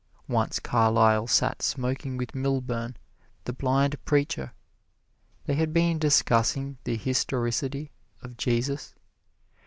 Once 0.27 0.57
Carlyle 0.59 1.27
sat 1.27 1.61
smoking 1.61 2.17
with 2.17 2.33
Milburn, 2.33 2.97
the 3.43 3.53
blind 3.53 4.03
preacher. 4.03 4.51
They 5.45 5.53
had 5.53 5.73
been 5.73 5.99
discussing 5.99 6.79
the 6.85 6.97
historicity 6.97 7.91
of 8.23 8.35
Jesus. 8.35 8.95